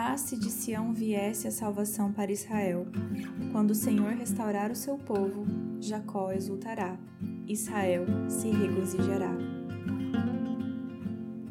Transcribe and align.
Ah, 0.00 0.16
se 0.16 0.38
de 0.38 0.48
Sião 0.48 0.94
viesse 0.94 1.48
a 1.48 1.50
salvação 1.50 2.12
para 2.12 2.30
Israel. 2.30 2.86
Quando 3.50 3.72
o 3.72 3.74
Senhor 3.74 4.12
restaurar 4.12 4.70
o 4.70 4.76
seu 4.76 4.96
povo, 4.96 5.44
Jacó 5.80 6.30
exultará, 6.30 6.96
Israel 7.48 8.06
se 8.28 8.48
regozijará. 8.48 9.36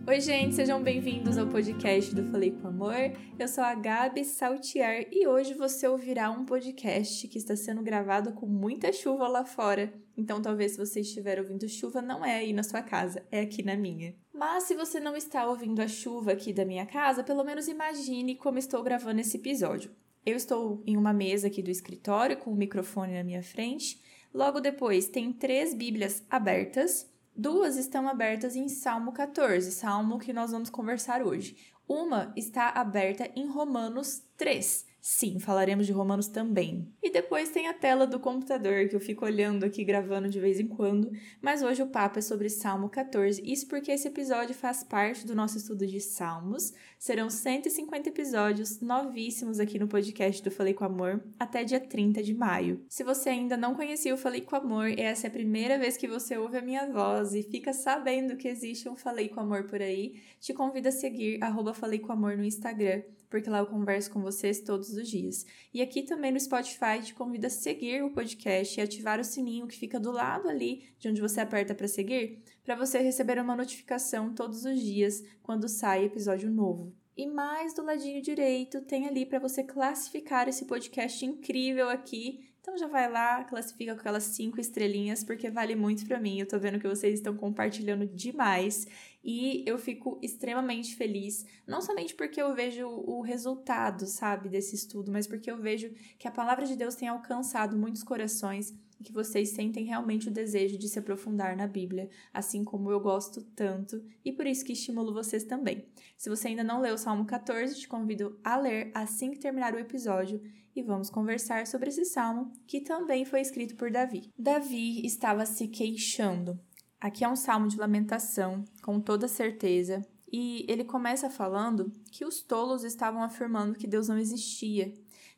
Oi, 0.07 0.21
gente, 0.21 0.55
sejam 0.55 0.81
bem-vindos 0.81 1.37
ao 1.37 1.47
podcast 1.47 2.15
do 2.15 2.23
Falei 2.31 2.51
com 2.51 2.69
Amor. 2.69 3.11
Eu 3.37 3.49
sou 3.49 3.65
a 3.65 3.75
Gabi 3.75 4.23
Saltiar 4.23 5.03
e 5.11 5.27
hoje 5.27 5.53
você 5.53 5.85
ouvirá 5.85 6.31
um 6.31 6.45
podcast 6.45 7.27
que 7.27 7.37
está 7.37 7.53
sendo 7.53 7.83
gravado 7.83 8.31
com 8.31 8.45
muita 8.45 8.93
chuva 8.93 9.27
lá 9.27 9.43
fora. 9.43 9.93
Então, 10.15 10.41
talvez 10.41 10.71
se 10.71 10.77
você 10.77 11.01
estiver 11.01 11.37
ouvindo 11.37 11.67
chuva, 11.67 12.01
não 12.01 12.23
é 12.23 12.37
aí 12.37 12.53
na 12.53 12.63
sua 12.63 12.81
casa, 12.81 13.21
é 13.29 13.41
aqui 13.41 13.61
na 13.61 13.75
minha. 13.75 14.15
Mas 14.37 14.65
se 14.65 14.75
você 14.75 14.99
não 14.99 15.15
está 15.15 15.47
ouvindo 15.47 15.81
a 15.81 15.87
chuva 15.87 16.33
aqui 16.33 16.53
da 16.53 16.63
minha 16.63 16.85
casa, 16.85 17.23
pelo 17.23 17.43
menos 17.43 17.67
imagine 17.67 18.35
como 18.35 18.59
estou 18.59 18.83
gravando 18.83 19.19
esse 19.19 19.37
episódio. 19.37 19.89
Eu 20.23 20.37
estou 20.37 20.83
em 20.85 20.95
uma 20.95 21.11
mesa 21.11 21.47
aqui 21.47 21.63
do 21.63 21.71
escritório 21.71 22.37
com 22.37 22.51
o 22.51 22.55
microfone 22.55 23.15
na 23.15 23.23
minha 23.23 23.41
frente. 23.41 23.99
Logo 24.31 24.59
depois 24.59 25.07
tem 25.07 25.33
três 25.33 25.73
Bíblias 25.73 26.23
abertas. 26.29 27.09
Duas 27.35 27.77
estão 27.77 28.07
abertas 28.07 28.55
em 28.55 28.69
Salmo 28.69 29.11
14, 29.11 29.71
salmo 29.71 30.19
que 30.19 30.31
nós 30.31 30.51
vamos 30.51 30.69
conversar 30.69 31.23
hoje. 31.23 31.57
Uma 31.87 32.31
está 32.35 32.69
aberta 32.69 33.31
em 33.35 33.47
Romanos 33.47 34.21
3. 34.37 34.85
Sim, 35.09 35.39
falaremos 35.39 35.85
de 35.85 35.93
Romanos 35.93 36.27
também. 36.27 36.93
E 37.01 37.09
depois 37.09 37.49
tem 37.49 37.69
a 37.69 37.73
tela 37.73 38.05
do 38.05 38.19
computador 38.19 38.89
que 38.89 38.95
eu 38.95 38.99
fico 38.99 39.23
olhando 39.23 39.63
aqui 39.63 39.85
gravando 39.85 40.27
de 40.27 40.37
vez 40.37 40.59
em 40.59 40.67
quando, 40.67 41.09
mas 41.41 41.63
hoje 41.63 41.81
o 41.81 41.87
papo 41.87 42.19
é 42.19 42.21
sobre 42.21 42.49
Salmo 42.49 42.89
14. 42.89 43.41
Isso 43.41 43.69
porque 43.69 43.89
esse 43.89 44.09
episódio 44.09 44.53
faz 44.53 44.83
parte 44.83 45.25
do 45.25 45.33
nosso 45.33 45.57
estudo 45.57 45.87
de 45.87 46.01
Salmos. 46.01 46.73
Serão 46.99 47.29
150 47.29 48.09
episódios 48.09 48.81
novíssimos 48.81 49.59
aqui 49.59 49.77
no 49.77 49.87
podcast 49.87 50.43
do 50.43 50.49
Falei 50.49 50.73
com 50.73 50.83
Amor 50.83 51.23
até 51.39 51.63
dia 51.63 51.79
30 51.79 52.23
de 52.23 52.33
maio. 52.33 52.83
Se 52.89 53.03
você 53.03 53.29
ainda 53.29 53.55
não 53.55 53.75
conhecia 53.75 54.13
o 54.13 54.17
Falei 54.17 54.41
com 54.41 54.55
Amor 54.55 54.89
e 54.89 54.99
essa 54.99 55.27
é 55.27 55.29
a 55.29 55.31
primeira 55.31 55.77
vez 55.77 55.95
que 55.95 56.07
você 56.07 56.37
ouve 56.37 56.57
a 56.57 56.61
minha 56.61 56.91
voz 56.91 57.35
e 57.35 57.43
fica 57.43 57.71
sabendo 57.71 58.35
que 58.35 58.47
existe 58.47 58.89
um 58.89 58.95
Falei 58.95 59.29
com 59.29 59.39
Amor 59.39 59.65
por 59.65 59.79
aí, 59.79 60.21
te 60.39 60.55
convido 60.55 60.89
a 60.89 60.91
seguir 60.91 61.41
arroba 61.43 61.71
Falei 61.71 61.99
com 61.99 62.11
Amor 62.11 62.35
no 62.35 62.43
Instagram 62.43 63.03
porque 63.29 63.49
lá 63.49 63.59
eu 63.59 63.65
converso 63.65 64.11
com 64.11 64.21
vocês 64.21 64.61
todos 64.61 64.89
os 64.89 65.07
dias. 65.07 65.45
E 65.73 65.81
aqui 65.81 66.03
também 66.03 66.31
no 66.31 66.39
Spotify 66.39 67.01
te 67.03 67.13
convido 67.13 67.47
a 67.47 67.49
seguir 67.49 68.03
o 68.03 68.11
podcast 68.11 68.79
e 68.79 68.83
ativar 68.83 69.19
o 69.19 69.23
sininho 69.23 69.67
que 69.67 69.77
fica 69.77 69.99
do 69.99 70.11
lado 70.11 70.47
ali 70.47 70.83
de 70.97 71.09
onde 71.09 71.21
você 71.21 71.41
aperta 71.41 71.75
para 71.75 71.87
seguir, 71.87 72.41
para 72.63 72.75
você 72.75 72.99
receber 72.99 73.39
uma 73.39 73.55
notificação 73.55 74.33
todos 74.33 74.63
os 74.65 74.79
dias 74.79 75.23
quando 75.43 75.67
sai 75.67 76.05
episódio 76.05 76.49
novo. 76.49 76.95
E 77.17 77.25
mais 77.25 77.73
do 77.73 77.83
ladinho 77.83 78.21
direito 78.21 78.79
tem 78.81 79.07
ali 79.07 79.25
para 79.25 79.39
você 79.39 79.63
classificar 79.63 80.47
esse 80.47 80.65
podcast 80.65 81.25
incrível 81.25 81.89
aqui. 81.89 82.47
Então 82.61 82.77
já 82.77 82.85
vai 82.85 83.09
lá, 83.09 83.43
classifica 83.43 83.95
com 83.95 84.01
aquelas 84.01 84.23
cinco 84.23 84.61
estrelinhas, 84.61 85.23
porque 85.23 85.49
vale 85.49 85.75
muito 85.75 86.05
para 86.05 86.19
mim. 86.19 86.39
Eu 86.39 86.47
tô 86.47 86.59
vendo 86.59 86.79
que 86.79 86.87
vocês 86.87 87.15
estão 87.15 87.35
compartilhando 87.35 88.05
demais. 88.05 88.85
E 89.23 89.63
eu 89.65 89.79
fico 89.79 90.19
extremamente 90.21 90.95
feliz, 90.95 91.43
não 91.65 91.81
somente 91.81 92.13
porque 92.13 92.41
eu 92.41 92.53
vejo 92.53 92.87
o 92.87 93.21
resultado, 93.21 94.05
sabe, 94.05 94.47
desse 94.47 94.75
estudo, 94.75 95.11
mas 95.11 95.25
porque 95.25 95.49
eu 95.49 95.57
vejo 95.57 95.89
que 96.19 96.27
a 96.27 96.31
palavra 96.31 96.65
de 96.65 96.75
Deus 96.75 96.93
tem 96.95 97.07
alcançado 97.07 97.75
muitos 97.75 98.03
corações 98.03 98.73
e 98.99 99.03
que 99.03 99.13
vocês 99.13 99.49
sentem 99.49 99.85
realmente 99.85 100.27
o 100.27 100.31
desejo 100.31 100.77
de 100.77 100.87
se 100.87 100.99
aprofundar 100.99 101.55
na 101.55 101.67
Bíblia, 101.67 102.09
assim 102.33 102.63
como 102.63 102.91
eu 102.91 102.99
gosto 102.99 103.41
tanto, 103.55 104.03
e 104.23 104.31
por 104.31 104.45
isso 104.45 104.65
que 104.65 104.73
estimulo 104.73 105.13
vocês 105.13 105.43
também. 105.43 105.85
Se 106.17 106.29
você 106.29 106.49
ainda 106.49 106.63
não 106.63 106.81
leu 106.81 106.95
o 106.95 106.97
Salmo 106.97 107.25
14, 107.25 107.79
te 107.79 107.87
convido 107.87 108.39
a 108.43 108.57
ler 108.57 108.91
assim 108.93 109.31
que 109.31 109.39
terminar 109.39 109.73
o 109.73 109.79
episódio 109.79 110.41
e 110.75 110.81
vamos 110.81 111.09
conversar 111.09 111.65
sobre 111.65 111.89
esse 111.89 112.05
salmo 112.05 112.51
que 112.67 112.81
também 112.81 113.25
foi 113.25 113.41
escrito 113.41 113.75
por 113.75 113.89
Davi. 113.89 114.31
Davi 114.37 115.05
estava 115.05 115.45
se 115.45 115.67
queixando. 115.67 116.59
Aqui 116.99 117.23
é 117.23 117.29
um 117.29 117.35
salmo 117.35 117.67
de 117.67 117.77
lamentação, 117.77 118.63
com 118.81 118.99
toda 118.99 119.27
certeza, 119.27 120.05
e 120.31 120.65
ele 120.67 120.83
começa 120.83 121.29
falando 121.29 121.91
que 122.11 122.25
os 122.25 122.41
tolos 122.41 122.83
estavam 122.83 123.23
afirmando 123.23 123.77
que 123.77 123.87
Deus 123.87 124.07
não 124.07 124.17
existia, 124.17 124.93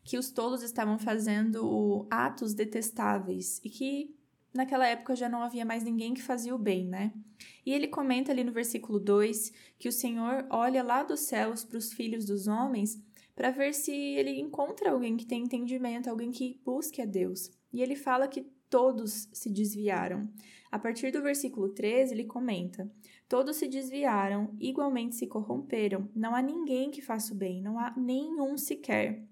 que 0.10 0.18
os 0.18 0.32
tolos 0.32 0.64
estavam 0.64 0.98
fazendo 0.98 2.08
atos 2.10 2.56
detestáveis 2.56 3.62
e 3.64 3.70
que 3.70 4.16
naquela 4.52 4.88
época 4.88 5.16
já 5.16 5.30
não 5.30 5.44
havia 5.44 5.64
mais 5.64 5.84
ninguém 5.84 6.16
que 6.16 6.22
fazia 6.24 6.56
o 6.56 6.58
bem, 6.58 6.88
né? 6.88 7.14
E 7.64 7.72
ele 7.72 7.88
comenta 7.88 8.32
ali 8.32 8.44
no 8.44 8.52
versículo 8.52 9.00
2 9.00 9.54
que 9.78 9.88
o 9.88 9.92
Senhor 9.92 10.48
olha 10.50 10.82
lá 10.82 11.04
dos 11.04 11.20
céus 11.20 11.64
para 11.64 11.78
os 11.78 11.94
filhos 11.94 12.26
dos 12.26 12.48
homens 12.48 13.00
para 13.36 13.52
ver 13.52 13.72
se 13.72 13.92
ele 13.92 14.40
encontra 14.40 14.90
alguém 14.90 15.16
que 15.16 15.28
tem 15.28 15.44
entendimento, 15.44 16.10
alguém 16.10 16.32
que 16.32 16.60
busque 16.66 17.04
a 17.04 17.06
Deus. 17.06 17.52
E 17.72 17.80
ele 17.80 17.96
fala 17.96 18.28
que 18.28 18.42
todos 18.68 19.30
se 19.32 19.52
desviaram. 19.52 20.28
A 20.72 20.80
partir 20.80 21.12
do 21.12 21.22
versículo 21.22 21.70
13, 21.70 22.16
ele 22.16 22.26
comenta: 22.26 22.92
Todos 23.28 23.58
se 23.58 23.68
desviaram, 23.68 24.56
igualmente 24.60 25.18
se 25.18 25.28
corromperam. 25.28 26.10
Não 26.16 26.34
há 26.34 26.42
ninguém 26.42 26.90
que 26.90 27.00
faça 27.00 27.32
o 27.32 27.38
bem, 27.38 27.62
não 27.62 27.78
há 27.78 27.94
nenhum 27.96 28.58
sequer. 28.58 29.29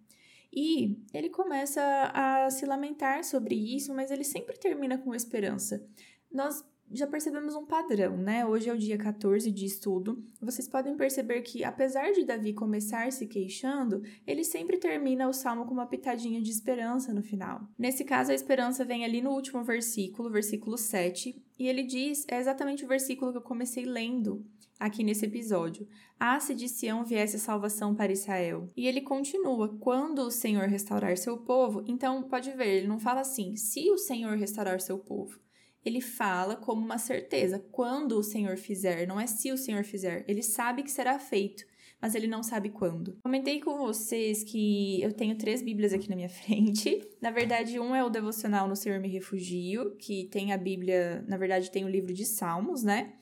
E 0.60 1.06
ele 1.14 1.30
começa 1.30 1.80
a 2.12 2.50
se 2.50 2.66
lamentar 2.66 3.24
sobre 3.24 3.54
isso, 3.54 3.94
mas 3.94 4.10
ele 4.10 4.24
sempre 4.24 4.58
termina 4.58 4.98
com 4.98 5.14
esperança. 5.14 5.88
Nós 6.32 6.66
já 6.92 7.06
percebemos 7.06 7.56
um 7.56 7.66
padrão, 7.66 8.18
né? 8.18 8.46
Hoje 8.46 8.70
é 8.70 8.74
o 8.74 8.78
dia 8.78 8.98
14 8.98 9.52
de 9.52 9.66
estudo. 9.66 10.24
Vocês 10.42 10.68
podem 10.68 10.96
perceber 10.96 11.42
que, 11.42 11.64
apesar 11.64 12.12
de 12.12 12.24
Davi 12.24 12.54
começar 12.54 13.12
se 13.12 13.28
queixando, 13.28 14.02
ele 14.26 14.44
sempre 14.44 14.78
termina 14.78 15.28
o 15.28 15.34
salmo 15.34 15.66
com 15.66 15.74
uma 15.74 15.86
pitadinha 15.86 16.42
de 16.42 16.50
esperança 16.50 17.14
no 17.14 17.22
final. 17.22 17.68
Nesse 17.78 18.04
caso, 18.04 18.32
a 18.32 18.36
esperança 18.36 18.86
vem 18.86 19.04
ali 19.04 19.22
no 19.22 19.32
último 19.32 19.64
versículo, 19.64 20.30
versículo 20.30 20.78
7, 20.78 21.42
e 21.60 21.68
ele 21.68 21.84
diz: 21.84 22.26
é 22.28 22.40
exatamente 22.40 22.86
o 22.86 22.88
versículo 22.88 23.32
que 23.32 23.38
eu 23.38 23.42
comecei 23.42 23.86
lendo 23.86 24.46
aqui 24.80 25.04
nesse 25.04 25.26
episódio. 25.26 25.88
Ah, 26.20 26.40
se 26.40 26.56
de 26.56 26.70
Sião 26.70 27.04
viesse 27.04 27.36
a 27.36 27.40
salvação 27.40 27.94
para 27.94 28.12
Israel. 28.12 28.68
E 28.76 28.88
ele 28.88 29.02
continua: 29.02 29.78
quando 29.80 30.20
o 30.20 30.32
Senhor 30.32 30.68
restaurar 30.68 31.18
seu 31.18 31.38
povo, 31.38 31.84
então 31.86 32.24
pode 32.24 32.52
ver, 32.52 32.68
ele 32.68 32.88
não 32.88 33.00
fala 33.00 33.22
assim, 33.22 33.56
se 33.56 33.92
o 33.92 33.98
Senhor 33.98 34.38
restaurar 34.38 34.80
seu 34.80 34.98
povo 34.98 35.40
ele 35.88 36.02
fala 36.02 36.56
como 36.56 36.84
uma 36.84 36.98
certeza. 36.98 37.60
Quando 37.72 38.18
o 38.18 38.24
Senhor 38.24 38.58
fizer, 38.58 39.08
não 39.08 39.20
é 39.20 39.26
se 39.26 39.52
o 39.52 39.58
Senhor 39.58 39.84
fizer, 39.84 40.24
ele 40.28 40.44
sabe 40.44 40.84
que 40.84 40.92
será 40.92 41.18
feito, 41.18 41.64
mas 42.02 42.14
ele 42.14 42.28
não 42.28 42.44
sabe 42.44 42.70
quando. 42.70 43.18
Comentei 43.24 43.60
com 43.60 43.78
vocês 43.78 44.44
que 44.44 45.02
eu 45.02 45.14
tenho 45.14 45.38
três 45.38 45.62
Bíblias 45.62 45.94
aqui 45.94 46.10
na 46.10 46.16
minha 46.16 46.30
frente. 46.30 47.02
Na 47.22 47.32
verdade, 47.32 47.80
um 47.80 47.96
é 47.96 48.04
o 48.04 48.10
devocional 48.10 48.68
No 48.68 48.76
Senhor 48.76 49.00
Me 49.00 49.08
Refugio, 49.08 49.96
que 49.98 50.26
tem 50.26 50.52
a 50.52 50.58
Bíblia, 50.58 51.24
na 51.28 51.38
verdade, 51.38 51.72
tem 51.72 51.86
o 51.86 51.90
livro 51.90 52.14
de 52.14 52.26
Salmos, 52.26 52.84
né? 52.84 53.14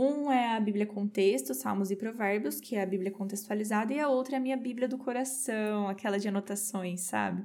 Um 0.00 0.30
é 0.30 0.56
a 0.56 0.60
Bíblia 0.60 0.86
Contexto, 0.86 1.52
Salmos 1.52 1.90
e 1.90 1.96
Provérbios, 1.96 2.60
que 2.60 2.76
é 2.76 2.82
a 2.82 2.86
Bíblia 2.86 3.10
contextualizada, 3.10 3.92
e 3.92 3.98
a 3.98 4.08
outra 4.08 4.36
é 4.36 4.38
a 4.38 4.40
minha 4.40 4.56
Bíblia 4.56 4.86
do 4.86 4.96
coração, 4.96 5.88
aquela 5.88 6.18
de 6.20 6.28
anotações, 6.28 7.00
sabe? 7.00 7.44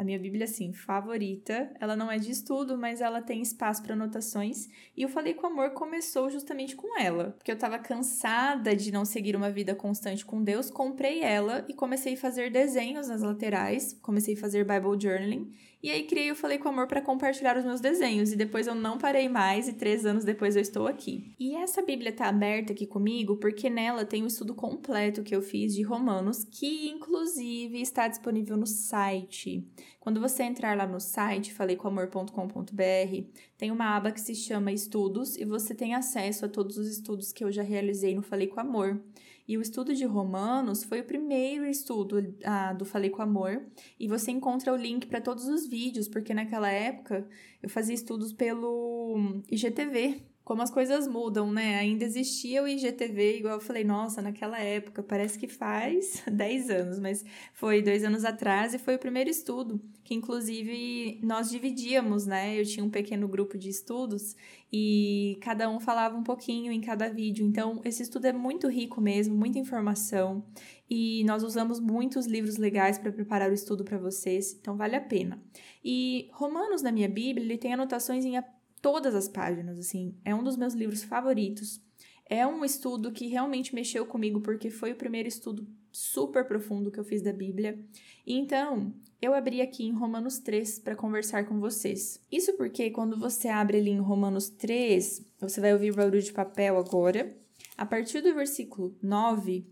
A 0.00 0.02
minha 0.02 0.18
Bíblia, 0.18 0.44
assim, 0.44 0.72
favorita. 0.72 1.70
Ela 1.78 1.94
não 1.94 2.10
é 2.10 2.16
de 2.16 2.30
estudo, 2.30 2.78
mas 2.78 3.02
ela 3.02 3.20
tem 3.20 3.42
espaço 3.42 3.82
para 3.82 3.92
anotações. 3.92 4.66
E 4.96 5.02
eu 5.02 5.10
falei 5.10 5.34
com 5.34 5.46
amor 5.46 5.72
começou 5.72 6.30
justamente 6.30 6.74
com 6.74 6.98
ela. 6.98 7.34
Porque 7.36 7.50
eu 7.50 7.54
estava 7.54 7.78
cansada 7.78 8.74
de 8.74 8.90
não 8.90 9.04
seguir 9.04 9.36
uma 9.36 9.50
vida 9.50 9.74
constante 9.74 10.24
com 10.24 10.42
Deus, 10.42 10.70
comprei 10.70 11.20
ela 11.20 11.66
e 11.68 11.74
comecei 11.74 12.14
a 12.14 12.16
fazer 12.16 12.50
desenhos 12.50 13.08
nas 13.08 13.20
laterais. 13.20 13.92
Comecei 14.00 14.32
a 14.32 14.38
fazer 14.38 14.64
Bible 14.64 14.98
Journaling. 14.98 15.52
E 15.82 15.90
aí 15.90 16.04
criei 16.04 16.30
o 16.30 16.36
Falei 16.36 16.58
com 16.58 16.68
Amor 16.68 16.86
para 16.86 17.00
compartilhar 17.00 17.56
os 17.56 17.64
meus 17.64 17.80
desenhos. 17.80 18.32
E 18.32 18.36
depois 18.36 18.66
eu 18.66 18.74
não 18.74 18.98
parei 18.98 19.28
mais 19.28 19.66
e 19.66 19.72
três 19.72 20.04
anos 20.04 20.24
depois 20.24 20.54
eu 20.54 20.60
estou 20.60 20.86
aqui. 20.86 21.34
E 21.38 21.56
essa 21.56 21.80
Bíblia 21.80 22.12
tá 22.12 22.26
aberta 22.26 22.72
aqui 22.72 22.86
comigo 22.86 23.36
porque 23.36 23.70
nela 23.70 24.04
tem 24.04 24.20
o 24.20 24.24
um 24.24 24.28
estudo 24.28 24.54
completo 24.54 25.22
que 25.22 25.34
eu 25.34 25.40
fiz 25.40 25.74
de 25.74 25.82
Romanos, 25.82 26.44
que 26.44 26.88
inclusive 26.90 27.80
está 27.80 28.08
disponível 28.08 28.58
no 28.58 28.66
site. 28.66 29.66
Quando 29.98 30.20
você 30.20 30.42
entrar 30.42 30.76
lá 30.76 30.86
no 30.86 31.00
site 31.00 31.52
faleicomamor.com.br, 31.52 33.24
tem 33.58 33.70
uma 33.70 33.96
aba 33.96 34.12
que 34.12 34.20
se 34.20 34.34
chama 34.34 34.72
Estudos 34.72 35.36
e 35.36 35.44
você 35.44 35.74
tem 35.74 35.94
acesso 35.94 36.44
a 36.44 36.48
todos 36.48 36.78
os 36.78 36.88
estudos 36.88 37.32
que 37.32 37.42
eu 37.42 37.50
já 37.50 37.62
realizei 37.62 38.14
no 38.14 38.22
Falei 38.22 38.46
com 38.46 38.60
Amor. 38.60 39.02
E 39.50 39.58
o 39.58 39.60
estudo 39.60 39.92
de 39.92 40.04
Romanos 40.04 40.84
foi 40.84 41.00
o 41.00 41.04
primeiro 41.04 41.66
estudo 41.66 42.34
ah, 42.44 42.72
do 42.72 42.84
Falei 42.84 43.10
com 43.10 43.20
Amor. 43.20 43.66
E 43.98 44.06
você 44.06 44.30
encontra 44.30 44.72
o 44.72 44.76
link 44.76 45.08
para 45.08 45.20
todos 45.20 45.48
os 45.48 45.66
vídeos, 45.66 46.06
porque 46.06 46.32
naquela 46.32 46.70
época 46.70 47.28
eu 47.60 47.68
fazia 47.68 47.94
estudos 47.94 48.32
pelo 48.32 49.42
IGTV, 49.50 50.22
como 50.50 50.62
as 50.62 50.70
coisas 50.72 51.06
mudam, 51.06 51.52
né? 51.52 51.78
Ainda 51.78 52.04
existia 52.04 52.60
o 52.60 52.66
IGTV, 52.66 53.36
igual 53.38 53.54
eu 53.54 53.60
falei, 53.60 53.84
nossa, 53.84 54.20
naquela 54.20 54.58
época, 54.58 55.00
parece 55.00 55.38
que 55.38 55.46
faz 55.46 56.24
10 56.26 56.70
anos, 56.70 56.98
mas 56.98 57.24
foi 57.54 57.80
dois 57.80 58.02
anos 58.02 58.24
atrás 58.24 58.74
e 58.74 58.78
foi 58.78 58.96
o 58.96 58.98
primeiro 58.98 59.30
estudo, 59.30 59.80
que 60.02 60.12
inclusive 60.12 61.20
nós 61.22 61.50
dividíamos, 61.50 62.26
né? 62.26 62.60
Eu 62.60 62.64
tinha 62.64 62.84
um 62.84 62.90
pequeno 62.90 63.28
grupo 63.28 63.56
de 63.56 63.68
estudos 63.68 64.34
e 64.72 65.38
cada 65.40 65.70
um 65.70 65.78
falava 65.78 66.16
um 66.16 66.24
pouquinho 66.24 66.72
em 66.72 66.80
cada 66.80 67.08
vídeo. 67.08 67.46
Então, 67.46 67.80
esse 67.84 68.02
estudo 68.02 68.24
é 68.24 68.32
muito 68.32 68.66
rico 68.66 69.00
mesmo, 69.00 69.36
muita 69.36 69.60
informação 69.60 70.44
e 70.90 71.22
nós 71.22 71.44
usamos 71.44 71.78
muitos 71.78 72.26
livros 72.26 72.56
legais 72.56 72.98
para 72.98 73.12
preparar 73.12 73.50
o 73.50 73.54
estudo 73.54 73.84
para 73.84 73.98
vocês, 73.98 74.58
então 74.60 74.76
vale 74.76 74.96
a 74.96 75.00
pena. 75.00 75.40
E 75.84 76.28
Romanos 76.32 76.82
na 76.82 76.90
minha 76.90 77.08
Bíblia, 77.08 77.44
ele 77.44 77.56
tem 77.56 77.72
anotações 77.72 78.24
em 78.24 78.36
todas 78.80 79.14
as 79.14 79.28
páginas, 79.28 79.78
assim. 79.78 80.14
É 80.24 80.34
um 80.34 80.42
dos 80.42 80.56
meus 80.56 80.74
livros 80.74 81.02
favoritos. 81.02 81.80
É 82.28 82.46
um 82.46 82.64
estudo 82.64 83.10
que 83.10 83.26
realmente 83.26 83.74
mexeu 83.74 84.06
comigo 84.06 84.40
porque 84.40 84.70
foi 84.70 84.92
o 84.92 84.96
primeiro 84.96 85.28
estudo 85.28 85.66
super 85.92 86.44
profundo 86.46 86.90
que 86.90 86.98
eu 86.98 87.04
fiz 87.04 87.22
da 87.22 87.32
Bíblia. 87.32 87.78
Então, 88.26 88.94
eu 89.20 89.34
abri 89.34 89.60
aqui 89.60 89.84
em 89.84 89.92
Romanos 89.92 90.38
3 90.38 90.78
para 90.78 90.94
conversar 90.94 91.46
com 91.46 91.58
vocês. 91.58 92.20
Isso 92.30 92.56
porque 92.56 92.90
quando 92.90 93.18
você 93.18 93.48
abre 93.48 93.78
ali 93.78 93.90
em 93.90 94.00
Romanos 94.00 94.48
3, 94.48 95.26
você 95.40 95.60
vai 95.60 95.72
ouvir 95.72 95.94
barulho 95.94 96.22
de 96.22 96.32
papel 96.32 96.78
agora. 96.78 97.36
A 97.76 97.84
partir 97.84 98.20
do 98.20 98.34
versículo 98.34 98.96
9, 99.02 99.66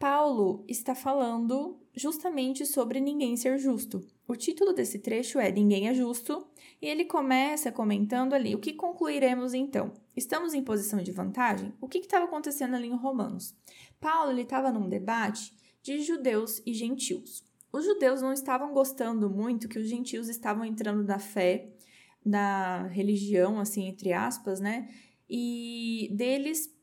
Paulo 0.00 0.64
está 0.66 0.94
falando 0.94 1.78
justamente 1.94 2.64
sobre 2.64 3.02
ninguém 3.02 3.36
ser 3.36 3.58
justo. 3.58 4.02
O 4.26 4.34
título 4.34 4.72
desse 4.72 4.98
trecho 4.98 5.38
é 5.38 5.52
Ninguém 5.52 5.88
é 5.88 5.94
Justo, 5.94 6.48
e 6.80 6.86
ele 6.86 7.04
começa 7.04 7.70
comentando 7.70 8.32
ali 8.32 8.54
o 8.54 8.58
que 8.58 8.72
concluiremos 8.72 9.52
então. 9.52 9.92
Estamos 10.16 10.54
em 10.54 10.64
posição 10.64 11.02
de 11.02 11.12
vantagem? 11.12 11.74
O 11.82 11.86
que 11.86 11.98
estava 11.98 12.24
acontecendo 12.24 12.76
ali 12.76 12.88
em 12.88 12.96
Romanos? 12.96 13.54
Paulo 14.00 14.38
estava 14.38 14.72
num 14.72 14.88
debate 14.88 15.52
de 15.82 16.00
judeus 16.00 16.62
e 16.64 16.72
gentios. 16.72 17.44
Os 17.70 17.84
judeus 17.84 18.22
não 18.22 18.32
estavam 18.32 18.72
gostando 18.72 19.28
muito 19.28 19.68
que 19.68 19.78
os 19.78 19.86
gentios 19.86 20.30
estavam 20.30 20.64
entrando 20.64 21.04
na 21.04 21.18
fé, 21.18 21.74
na 22.24 22.86
religião, 22.86 23.60
assim, 23.60 23.86
entre 23.86 24.14
aspas, 24.14 24.60
né? 24.60 24.88
E 25.28 26.08
deles 26.14 26.74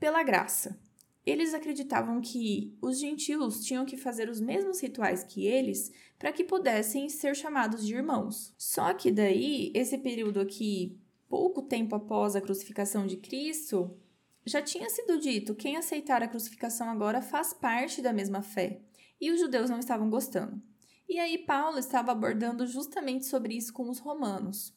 pela 0.00 0.24
graça. 0.24 0.76
Eles 1.26 1.54
acreditavam 1.54 2.20
que 2.20 2.76
os 2.82 2.98
gentios 2.98 3.64
tinham 3.64 3.86
que 3.86 3.96
fazer 3.96 4.28
os 4.28 4.40
mesmos 4.40 4.80
rituais 4.80 5.24
que 5.24 5.46
eles 5.46 5.90
para 6.18 6.32
que 6.32 6.44
pudessem 6.44 7.08
ser 7.08 7.34
chamados 7.34 7.86
de 7.86 7.94
irmãos. 7.94 8.54
Só 8.58 8.92
que 8.92 9.10
daí, 9.10 9.72
esse 9.74 9.96
período 9.96 10.38
aqui, 10.40 10.98
pouco 11.28 11.62
tempo 11.62 11.94
após 11.94 12.36
a 12.36 12.40
crucificação 12.40 13.06
de 13.06 13.16
Cristo, 13.16 13.96
já 14.44 14.60
tinha 14.60 14.90
sido 14.90 15.18
dito: 15.18 15.54
quem 15.54 15.76
aceitar 15.76 16.22
a 16.22 16.28
crucificação 16.28 16.90
agora 16.90 17.22
faz 17.22 17.54
parte 17.54 18.02
da 18.02 18.12
mesma 18.12 18.42
fé. 18.42 18.80
E 19.20 19.30
os 19.30 19.40
judeus 19.40 19.70
não 19.70 19.78
estavam 19.78 20.10
gostando. 20.10 20.60
E 21.08 21.18
aí, 21.18 21.38
Paulo 21.38 21.78
estava 21.78 22.12
abordando 22.12 22.66
justamente 22.66 23.26
sobre 23.26 23.54
isso 23.54 23.72
com 23.72 23.88
os 23.88 23.98
romanos. 23.98 24.74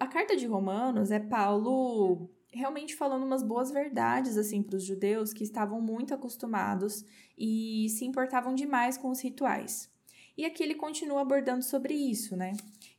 A 0.00 0.06
carta 0.06 0.36
de 0.36 0.46
Romanos 0.46 1.10
é 1.10 1.18
Paulo 1.18 2.30
realmente 2.52 2.96
falando 2.96 3.24
umas 3.24 3.42
boas 3.42 3.70
verdades 3.70 4.36
assim 4.36 4.62
para 4.62 4.76
os 4.76 4.84
judeus 4.84 5.32
que 5.32 5.44
estavam 5.44 5.80
muito 5.80 6.14
acostumados 6.14 7.04
e 7.36 7.88
se 7.90 8.04
importavam 8.04 8.54
demais 8.54 8.96
com 8.96 9.10
os 9.10 9.20
rituais. 9.20 9.90
E 10.36 10.44
aqui 10.44 10.62
ele 10.62 10.76
continua 10.76 11.20
abordando 11.20 11.64
sobre 11.64 11.94
isso, 11.94 12.36
né? 12.36 12.52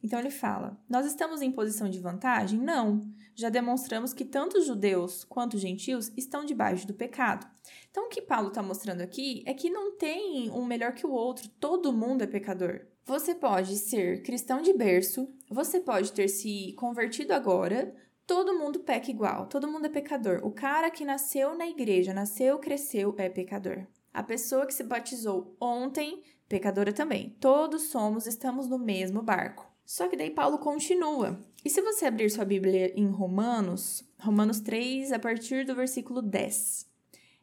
Então 0.03 0.19
ele 0.19 0.29
fala: 0.29 0.77
Nós 0.89 1.05
estamos 1.05 1.41
em 1.41 1.51
posição 1.51 1.89
de 1.89 1.97
vantagem? 1.97 2.59
Não. 2.59 3.01
Já 3.33 3.47
demonstramos 3.49 4.13
que 4.13 4.25
tanto 4.25 4.61
judeus 4.61 5.23
quanto 5.23 5.53
os 5.53 5.61
gentios 5.61 6.11
estão 6.17 6.43
debaixo 6.43 6.85
do 6.85 6.93
pecado. 6.93 7.49
Então 7.89 8.07
o 8.07 8.09
que 8.09 8.21
Paulo 8.21 8.49
está 8.49 8.61
mostrando 8.61 8.99
aqui 8.99 9.41
é 9.45 9.53
que 9.53 9.69
não 9.69 9.95
tem 9.95 10.51
um 10.51 10.65
melhor 10.65 10.93
que 10.93 11.07
o 11.07 11.11
outro, 11.11 11.47
todo 11.59 11.93
mundo 11.93 12.23
é 12.23 12.27
pecador. 12.27 12.81
Você 13.05 13.33
pode 13.33 13.77
ser 13.77 14.21
cristão 14.21 14.61
de 14.61 14.73
berço, 14.73 15.33
você 15.49 15.79
pode 15.79 16.11
ter 16.11 16.27
se 16.27 16.73
convertido 16.73 17.33
agora, 17.33 17.95
todo 18.29 18.59
mundo 18.59 18.81
peca 18.81 19.09
igual, 19.09 19.47
todo 19.47 19.67
mundo 19.67 19.87
é 19.87 19.89
pecador. 19.89 20.41
O 20.43 20.51
cara 20.51 20.91
que 20.91 21.03
nasceu 21.03 21.57
na 21.57 21.65
igreja, 21.65 22.13
nasceu, 22.13 22.59
cresceu, 22.59 23.15
é 23.17 23.27
pecador. 23.27 23.87
A 24.13 24.21
pessoa 24.21 24.67
que 24.67 24.73
se 24.75 24.83
batizou 24.83 25.57
ontem, 25.59 26.21
pecadora 26.47 26.93
também. 26.93 27.35
Todos 27.39 27.89
somos, 27.89 28.27
estamos 28.27 28.67
no 28.67 28.77
mesmo 28.77 29.23
barco. 29.23 29.67
Só 29.83 30.07
que 30.07 30.15
daí 30.15 30.29
Paulo 30.29 30.59
continua. 30.59 31.39
E 31.65 31.71
se 31.71 31.81
você 31.81 32.05
abrir 32.05 32.29
sua 32.29 32.45
Bíblia 32.45 32.93
em 32.95 33.07
Romanos, 33.07 34.07
Romanos 34.19 34.59
3, 34.59 35.11
a 35.11 35.17
partir 35.17 35.65
do 35.65 35.73
versículo 35.73 36.21
10 36.21 36.87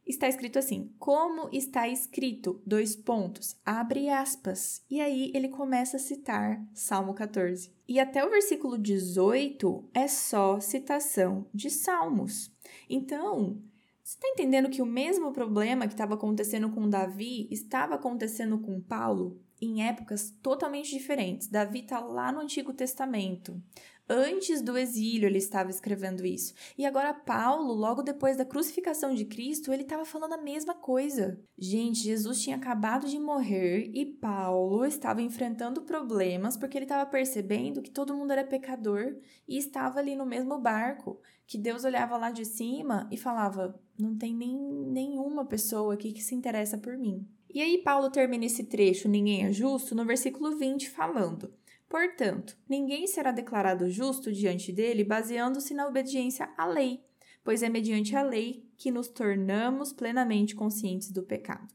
está 0.06 0.28
escrito 0.28 0.58
assim: 0.58 0.92
como 0.98 1.48
está 1.52 1.88
escrito, 1.88 2.62
dois 2.64 2.94
pontos, 2.94 3.56
abre 3.64 4.08
aspas. 4.08 4.84
E 4.90 5.00
aí 5.00 5.32
ele 5.34 5.48
começa 5.48 5.96
a 5.96 6.00
citar 6.00 6.64
Salmo 6.72 7.14
14. 7.14 7.74
E 7.88 7.98
até 7.98 8.24
o 8.24 8.30
versículo 8.30 8.78
18 8.78 9.90
é 9.94 10.08
só 10.08 10.60
citação 10.60 11.46
de 11.52 11.70
Salmos. 11.70 12.52
Então, 12.88 13.62
você 14.02 14.16
está 14.16 14.28
entendendo 14.28 14.70
que 14.70 14.82
o 14.82 14.86
mesmo 14.86 15.32
problema 15.32 15.86
que 15.86 15.94
estava 15.94 16.14
acontecendo 16.14 16.70
com 16.70 16.88
Davi 16.88 17.48
estava 17.50 17.96
acontecendo 17.96 18.58
com 18.58 18.80
Paulo 18.80 19.40
em 19.60 19.82
épocas 19.82 20.30
totalmente 20.42 20.90
diferentes? 20.90 21.48
Davi 21.48 21.80
está 21.80 22.00
lá 22.00 22.30
no 22.32 22.40
Antigo 22.40 22.72
Testamento. 22.72 23.62
Antes 24.08 24.62
do 24.62 24.78
exílio 24.78 25.26
ele 25.26 25.38
estava 25.38 25.68
escrevendo 25.68 26.24
isso. 26.24 26.54
E 26.78 26.86
agora 26.86 27.12
Paulo, 27.12 27.72
logo 27.74 28.02
depois 28.02 28.36
da 28.36 28.44
crucificação 28.44 29.12
de 29.12 29.24
Cristo, 29.24 29.72
ele 29.72 29.82
estava 29.82 30.04
falando 30.04 30.34
a 30.34 30.40
mesma 30.40 30.74
coisa. 30.74 31.40
Gente, 31.58 32.04
Jesus 32.04 32.40
tinha 32.40 32.54
acabado 32.54 33.08
de 33.08 33.18
morrer 33.18 33.90
e 33.92 34.06
Paulo 34.06 34.84
estava 34.84 35.20
enfrentando 35.20 35.82
problemas 35.82 36.56
porque 36.56 36.78
ele 36.78 36.84
estava 36.84 37.04
percebendo 37.10 37.82
que 37.82 37.90
todo 37.90 38.14
mundo 38.14 38.30
era 38.30 38.44
pecador 38.44 39.16
e 39.48 39.58
estava 39.58 39.98
ali 39.98 40.14
no 40.14 40.24
mesmo 40.24 40.56
barco. 40.56 41.20
Que 41.44 41.58
Deus 41.58 41.84
olhava 41.84 42.16
lá 42.16 42.30
de 42.30 42.44
cima 42.44 43.08
e 43.10 43.16
falava: 43.16 43.76
não 43.98 44.16
tem 44.16 44.32
nem 44.32 44.56
nenhuma 44.56 45.44
pessoa 45.44 45.94
aqui 45.94 46.12
que 46.12 46.22
se 46.22 46.34
interessa 46.34 46.78
por 46.78 46.96
mim. 46.96 47.26
E 47.56 47.62
aí 47.62 47.78
Paulo 47.78 48.10
termina 48.10 48.44
esse 48.44 48.64
trecho, 48.64 49.08
ninguém 49.08 49.46
é 49.46 49.50
justo, 49.50 49.94
no 49.94 50.04
versículo 50.04 50.58
20, 50.58 50.90
falando: 50.90 51.54
Portanto, 51.88 52.54
ninguém 52.68 53.06
será 53.06 53.32
declarado 53.32 53.88
justo 53.88 54.30
diante 54.30 54.70
dele 54.70 55.02
baseando-se 55.02 55.72
na 55.72 55.88
obediência 55.88 56.50
à 56.54 56.66
lei, 56.66 57.02
pois 57.42 57.62
é 57.62 57.70
mediante 57.70 58.14
a 58.14 58.20
lei 58.20 58.68
que 58.76 58.90
nos 58.90 59.08
tornamos 59.08 59.90
plenamente 59.90 60.54
conscientes 60.54 61.10
do 61.10 61.22
pecado. 61.22 61.66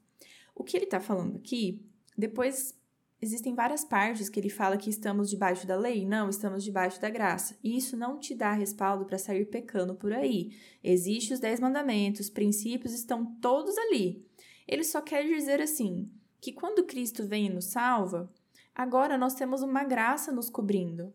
O 0.53 0.63
que 0.63 0.77
ele 0.77 0.85
está 0.85 0.99
falando 0.99 1.37
aqui, 1.37 1.83
depois 2.15 2.79
existem 3.19 3.55
várias 3.55 3.83
partes 3.83 4.29
que 4.29 4.39
ele 4.39 4.51
fala 4.51 4.77
que 4.77 4.89
estamos 4.89 5.31
debaixo 5.31 5.65
da 5.65 5.75
lei, 5.75 6.05
não, 6.05 6.29
estamos 6.29 6.63
debaixo 6.63 7.01
da 7.01 7.09
graça. 7.09 7.57
E 7.63 7.75
isso 7.75 7.97
não 7.97 8.19
te 8.19 8.35
dá 8.35 8.53
respaldo 8.53 9.05
para 9.05 9.17
sair 9.17 9.45
pecando 9.45 9.95
por 9.95 10.13
aí. 10.13 10.55
Existem 10.83 11.33
os 11.33 11.39
dez 11.39 11.59
mandamentos, 11.59 12.29
princípios 12.29 12.93
estão 12.93 13.25
todos 13.41 13.75
ali. 13.79 14.29
Ele 14.71 14.83
só 14.83 15.01
quer 15.01 15.23
dizer 15.23 15.61
assim, 15.61 16.09
que 16.39 16.51
quando 16.51 16.85
Cristo 16.85 17.27
vem 17.27 17.45
e 17.45 17.49
nos 17.49 17.65
salva, 17.65 18.33
Agora 18.73 19.17
nós 19.17 19.35
temos 19.35 19.61
uma 19.61 19.83
graça 19.83 20.31
nos 20.31 20.49
cobrindo. 20.49 21.13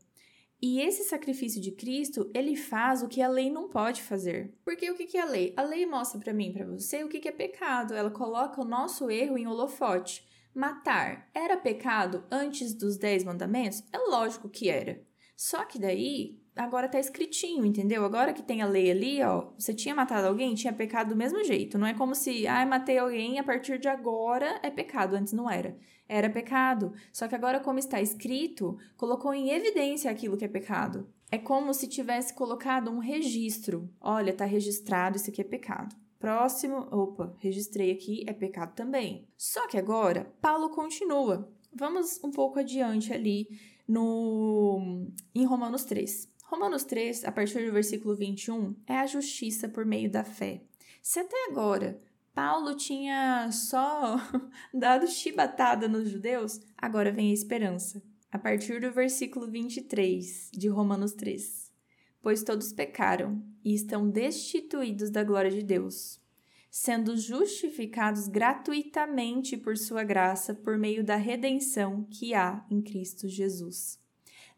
E 0.60 0.80
esse 0.80 1.04
sacrifício 1.04 1.60
de 1.60 1.70
Cristo, 1.70 2.30
ele 2.34 2.56
faz 2.56 3.02
o 3.02 3.08
que 3.08 3.20
a 3.20 3.28
lei 3.28 3.50
não 3.50 3.68
pode 3.68 4.02
fazer. 4.02 4.54
Porque 4.64 4.90
o 4.90 4.94
que 4.94 5.16
é 5.16 5.20
a 5.20 5.26
lei? 5.26 5.52
A 5.56 5.62
lei 5.62 5.84
mostra 5.84 6.18
para 6.18 6.32
mim, 6.32 6.52
para 6.52 6.66
você, 6.66 7.04
o 7.04 7.08
que 7.08 7.28
é 7.28 7.32
pecado. 7.32 7.94
Ela 7.94 8.10
coloca 8.10 8.60
o 8.60 8.64
nosso 8.64 9.10
erro 9.10 9.36
em 9.36 9.46
holofote. 9.46 10.26
Matar 10.54 11.28
era 11.34 11.56
pecado 11.56 12.24
antes 12.30 12.72
dos 12.72 12.96
dez 12.96 13.22
mandamentos? 13.22 13.82
É 13.92 13.98
lógico 13.98 14.48
que 14.48 14.70
era. 14.70 15.02
Só 15.36 15.66
que 15.66 15.78
daí 15.78 16.40
agora 16.56 16.88
tá 16.88 16.98
escritinho, 16.98 17.66
entendeu? 17.66 18.04
Agora 18.04 18.32
que 18.32 18.42
tem 18.42 18.62
a 18.62 18.66
lei 18.66 18.90
ali, 18.90 19.22
ó, 19.22 19.50
você 19.58 19.74
tinha 19.74 19.94
matado 19.94 20.26
alguém, 20.26 20.54
tinha 20.54 20.72
pecado 20.72 21.10
do 21.10 21.16
mesmo 21.16 21.44
jeito. 21.44 21.76
Não 21.76 21.86
é 21.86 21.92
como 21.92 22.14
se, 22.14 22.46
ah, 22.46 22.64
matei 22.64 22.96
alguém, 22.96 23.38
a 23.38 23.44
partir 23.44 23.78
de 23.78 23.86
agora 23.86 24.58
é 24.62 24.70
pecado, 24.70 25.14
antes 25.14 25.34
não 25.34 25.50
era. 25.50 25.76
Era 26.08 26.30
pecado. 26.30 26.94
Só 27.12 27.28
que 27.28 27.34
agora, 27.34 27.60
como 27.60 27.78
está 27.78 28.00
escrito, 28.00 28.78
colocou 28.96 29.34
em 29.34 29.50
evidência 29.50 30.10
aquilo 30.10 30.36
que 30.36 30.44
é 30.44 30.48
pecado. 30.48 31.06
É 31.30 31.36
como 31.36 31.74
se 31.74 31.86
tivesse 31.88 32.32
colocado 32.32 32.90
um 32.90 32.98
registro. 32.98 33.90
Olha, 34.00 34.32
tá 34.32 34.46
registrado, 34.46 35.16
isso 35.16 35.28
aqui 35.28 35.42
é 35.42 35.44
pecado. 35.44 35.94
Próximo, 36.18 36.88
opa, 36.90 37.36
registrei 37.40 37.90
aqui, 37.90 38.24
é 38.26 38.32
pecado 38.32 38.74
também. 38.74 39.28
Só 39.36 39.66
que 39.66 39.76
agora, 39.76 40.32
Paulo 40.40 40.70
continua. 40.70 41.52
Vamos 41.74 42.18
um 42.24 42.30
pouco 42.30 42.58
adiante 42.58 43.12
ali 43.12 43.48
no 43.86 45.08
em 45.34 45.44
Romanos 45.44 45.84
3. 45.84 46.28
Romanos 46.44 46.84
3, 46.84 47.24
a 47.24 47.32
partir 47.32 47.66
do 47.66 47.72
versículo 47.72 48.14
21, 48.14 48.76
é 48.86 48.98
a 48.98 49.06
justiça 49.06 49.68
por 49.68 49.84
meio 49.84 50.10
da 50.10 50.22
fé. 50.22 50.62
Se 51.02 51.18
até 51.18 51.36
agora 51.50 52.00
Paulo 52.34 52.76
tinha 52.76 53.50
só 53.50 54.16
dado 54.72 55.06
chibatada 55.06 55.88
nos 55.88 56.10
judeus, 56.10 56.60
agora 56.76 57.10
vem 57.10 57.30
a 57.30 57.34
esperança. 57.34 58.02
A 58.30 58.38
partir 58.38 58.80
do 58.80 58.92
versículo 58.92 59.50
23 59.50 60.50
de 60.52 60.68
Romanos 60.68 61.14
3. 61.14 61.72
pois 62.20 62.42
todos 62.42 62.72
pecaram 62.72 63.42
e 63.64 63.72
estão 63.72 64.10
destituídos 64.10 65.10
da 65.10 65.22
glória 65.22 65.50
de 65.50 65.62
Deus, 65.62 66.20
sendo 66.70 67.16
justificados 67.16 68.28
gratuitamente 68.28 69.56
por 69.56 69.76
sua 69.76 70.04
graça 70.04 70.54
por 70.54 70.76
meio 70.76 71.04
da 71.04 71.16
redenção 71.16 72.04
que 72.10 72.34
há 72.34 72.64
em 72.70 72.82
Cristo 72.82 73.28
Jesus. 73.28 73.98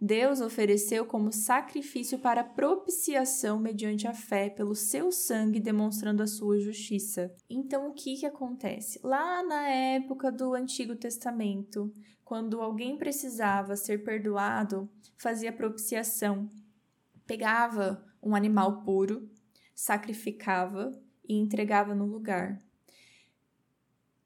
Deus 0.01 0.41
ofereceu 0.41 1.05
como 1.05 1.33
sacrifício 1.33 2.21
para 2.21 2.45
propiciação 2.45 3.59
mediante 3.59 4.07
a 4.07 4.15
fé 4.15 4.49
pelo 4.49 4.75
seu 4.75 5.11
sangue, 5.11 5.59
demonstrando 5.59 6.23
a 6.23 6.27
sua 6.27 6.61
justiça. 6.61 7.35
Então, 7.51 7.89
o 7.89 7.93
que, 7.93 8.17
que 8.17 8.27
acontece? 8.27 9.01
Lá 9.03 9.43
na 9.43 9.69
época 9.69 10.31
do 10.31 10.55
Antigo 10.55 10.95
Testamento, 10.95 11.93
quando 12.25 12.61
alguém 12.61 12.97
precisava 12.97 13.75
ser 13.75 14.05
perdoado, 14.05 14.89
fazia 15.17 15.53
propiciação 15.53 16.49
pegava 17.29 18.03
um 18.23 18.35
animal 18.35 18.83
puro, 18.83 19.31
sacrificava 19.75 20.91
e 21.29 21.37
entregava 21.37 21.95
no 21.95 22.07
lugar. 22.07 22.59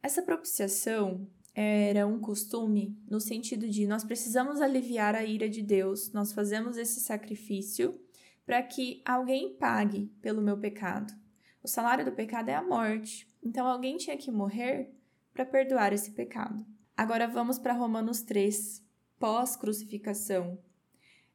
Essa 0.02 0.23
propiciação 0.23 1.26
era 1.54 2.06
um 2.06 2.18
costume 2.18 2.97
no 3.11 3.21
sentido 3.21 3.68
de 3.68 3.87
nós 3.87 4.04
precisamos 4.04 4.61
aliviar 4.61 5.14
a 5.14 5.25
ira 5.25 5.49
de 5.49 5.62
Deus, 5.62 6.12
nós 6.12 6.32
fazemos 6.32 6.76
esse 6.76 7.00
sacrifício 7.00 8.00
para 8.47 8.62
que 8.62 9.02
alguém 9.04 9.54
pague 9.54 10.06
pelo 10.21 10.40
meu 10.40 10.59
pecado. 10.59 11.12
O 11.62 11.68
salário 11.68 12.04
do 12.04 12.12
pecado 12.12 12.49
é 12.49 12.54
a 12.54 12.62
morte, 12.62 13.28
então 13.42 13.66
alguém 13.66 13.97
tinha 13.97 14.16
que 14.16 14.30
morrer 14.30 14.90
para 15.32 15.44
perdoar 15.44 15.92
esse 15.92 16.11
pecado. 16.12 16.64
Agora 16.97 17.28
vamos 17.28 17.59
para 17.59 17.73
Romanos 17.73 18.23
3, 18.23 18.82
pós-crucificação. 19.18 20.59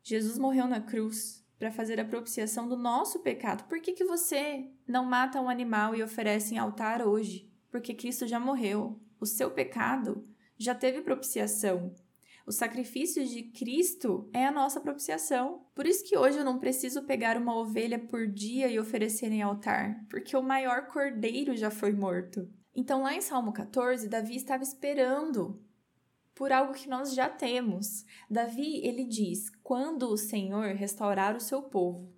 Jesus 0.04 0.38
morreu 0.38 0.68
na 0.68 0.82
cruz 0.82 1.46
para 1.58 1.72
fazer 1.72 2.00
a 2.00 2.06
propiciação 2.06 2.68
do 2.68 2.78
nosso 2.78 3.20
pecado. 3.20 3.68
Por 3.68 3.80
que, 3.80 3.94
que 3.94 4.06
você 4.06 4.70
não 4.88 5.06
mata 5.06 5.42
um 5.42 5.50
animal 5.50 5.96
e 5.96 6.04
oferece 6.04 6.54
em 6.54 6.58
altar 6.58 7.02
hoje? 7.02 7.52
Porque 7.72 7.94
Cristo 7.94 8.28
já 8.28 8.40
morreu. 8.40 9.00
O 9.20 9.26
seu 9.26 9.52
pecado 9.52 10.28
já 10.58 10.76
teve 10.76 11.02
propiciação. 11.02 11.96
O 12.46 12.52
sacrifício 12.52 13.26
de 13.28 13.44
Cristo 13.44 14.30
é 14.32 14.46
a 14.46 14.52
nossa 14.52 14.80
propiciação. 14.80 15.66
Por 15.76 15.86
isso 15.86 16.06
que 16.08 16.18
hoje 16.18 16.38
eu 16.38 16.46
não 16.46 16.60
preciso 16.60 17.04
pegar 17.04 17.36
uma 17.36 17.54
ovelha 17.54 18.00
por 18.00 18.26
dia 18.26 18.70
e 18.70 18.80
oferecer 18.80 19.32
em 19.32 19.42
altar, 19.42 20.06
porque 20.10 20.38
o 20.38 20.42
maior 20.42 20.88
cordeiro 20.88 21.58
já 21.58 21.70
foi 21.70 21.92
morto. 21.92 22.48
Então, 22.74 23.02
lá 23.02 23.14
em 23.14 23.22
Salmo 23.22 23.52
14, 23.52 24.08
Davi 24.08 24.36
estava 24.36 24.64
esperando 24.64 25.62
por 26.38 26.52
algo 26.52 26.74
que 26.74 26.88
nós 26.88 27.16
já 27.16 27.28
temos. 27.28 28.06
Davi, 28.30 28.86
ele 28.86 29.04
diz: 29.04 29.50
"Quando 29.64 30.04
o 30.04 30.18
Senhor 30.18 30.76
restaurar 30.76 31.36
o 31.36 31.42
seu 31.42 31.64
povo". 31.64 32.14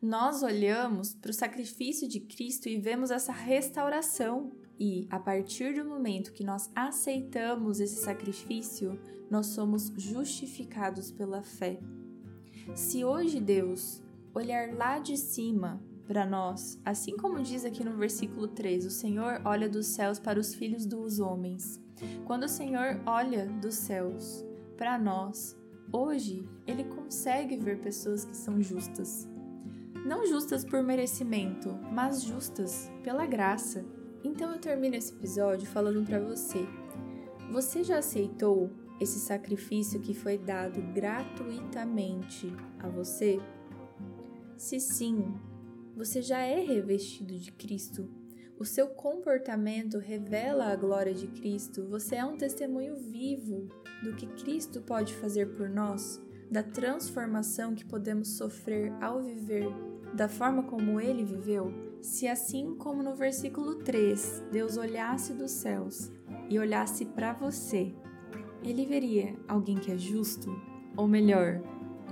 Nós 0.00 0.42
olhamos 0.42 1.14
para 1.14 1.30
o 1.30 1.34
sacrifício 1.34 2.06
de 2.06 2.20
Cristo 2.20 2.68
e 2.68 2.78
vemos 2.78 3.10
essa 3.10 3.32
restauração. 3.32 4.52
E 4.78 5.08
a 5.10 5.18
partir 5.18 5.74
do 5.74 5.88
momento 5.88 6.32
que 6.32 6.44
nós 6.44 6.70
aceitamos 6.74 7.80
esse 7.80 7.96
sacrifício, 7.96 9.00
nós 9.30 9.46
somos 9.46 9.90
justificados 9.96 11.10
pela 11.10 11.42
fé. 11.42 11.80
Se 12.74 13.04
hoje 13.04 13.40
Deus 13.40 14.02
olhar 14.34 14.74
lá 14.74 14.98
de 14.98 15.16
cima 15.16 15.82
para 16.06 16.26
nós, 16.26 16.78
assim 16.84 17.16
como 17.16 17.42
diz 17.42 17.64
aqui 17.64 17.82
no 17.82 17.96
versículo 17.96 18.46
3, 18.48 18.84
o 18.84 18.90
Senhor 18.90 19.40
olha 19.44 19.68
dos 19.68 19.86
céus 19.86 20.18
para 20.18 20.38
os 20.38 20.54
filhos 20.54 20.84
dos 20.84 21.18
homens. 21.18 21.84
Quando 22.24 22.44
o 22.44 22.48
Senhor 22.48 23.00
olha 23.06 23.46
dos 23.46 23.74
céus 23.74 24.44
para 24.76 24.98
nós, 24.98 25.56
hoje 25.92 26.46
ele 26.66 26.84
consegue 26.84 27.56
ver 27.56 27.80
pessoas 27.80 28.24
que 28.24 28.36
são 28.36 28.60
justas. 28.60 29.28
Não 30.04 30.26
justas 30.26 30.64
por 30.64 30.82
merecimento, 30.82 31.72
mas 31.92 32.22
justas 32.22 32.90
pela 33.02 33.26
graça. 33.26 33.84
Então 34.22 34.52
eu 34.52 34.58
termino 34.58 34.94
esse 34.94 35.12
episódio 35.12 35.66
falando 35.66 36.04
para 36.04 36.20
você: 36.20 36.66
você 37.50 37.82
já 37.82 37.98
aceitou 37.98 38.70
esse 39.00 39.18
sacrifício 39.18 40.00
que 40.00 40.14
foi 40.14 40.38
dado 40.38 40.80
gratuitamente 40.92 42.52
a 42.78 42.88
você? 42.88 43.40
Se 44.56 44.80
sim, 44.80 45.34
você 45.96 46.22
já 46.22 46.40
é 46.40 46.60
revestido 46.60 47.38
de 47.38 47.52
Cristo 47.52 48.08
o 48.58 48.64
seu 48.64 48.88
comportamento 48.88 49.98
revela 49.98 50.72
a 50.72 50.76
glória 50.76 51.12
de 51.12 51.26
Cristo. 51.26 51.86
Você 51.88 52.16
é 52.16 52.24
um 52.24 52.36
testemunho 52.36 52.96
vivo 52.96 53.68
do 54.02 54.14
que 54.14 54.26
Cristo 54.26 54.80
pode 54.80 55.14
fazer 55.14 55.54
por 55.54 55.68
nós, 55.68 56.20
da 56.50 56.62
transformação 56.62 57.74
que 57.74 57.84
podemos 57.84 58.36
sofrer 58.36 58.92
ao 59.00 59.22
viver 59.22 59.66
da 60.14 60.28
forma 60.28 60.62
como 60.62 61.00
ele 61.00 61.24
viveu. 61.24 61.72
Se 62.00 62.26
assim 62.26 62.74
como 62.76 63.02
no 63.02 63.14
versículo 63.14 63.76
3, 63.76 64.44
Deus 64.50 64.76
olhasse 64.76 65.34
dos 65.34 65.50
céus 65.50 66.10
e 66.48 66.58
olhasse 66.58 67.04
para 67.04 67.34
você, 67.34 67.94
ele 68.62 68.86
veria 68.86 69.36
alguém 69.46 69.76
que 69.76 69.92
é 69.92 69.98
justo, 69.98 70.50
ou 70.96 71.06
melhor, 71.06 71.60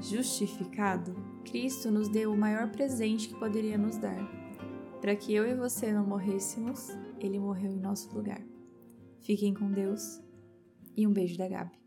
justificado. 0.01 1.15
Cristo 1.45 1.91
nos 1.91 2.09
deu 2.09 2.33
o 2.33 2.37
maior 2.37 2.71
presente 2.71 3.29
que 3.29 3.39
poderia 3.39 3.79
nos 3.79 3.97
dar 3.97 4.44
para 5.05 5.15
que 5.15 5.35
eu 5.35 5.47
e 5.47 5.55
você 5.55 5.93
não 5.93 6.07
morrêssemos, 6.07 6.89
ele 7.21 7.39
morreu 7.39 7.71
em 7.71 7.79
nosso 7.79 8.11
lugar. 8.17 8.41
Fiquem 9.21 9.53
com 9.53 9.71
Deus 9.71 10.19
e 10.97 11.07
um 11.07 11.13
beijo 11.13 11.37
da 11.37 11.47
Gabi. 11.47 11.84